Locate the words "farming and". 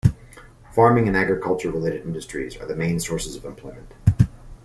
0.73-1.15